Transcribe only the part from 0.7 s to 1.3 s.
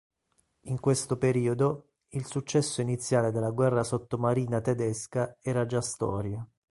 questo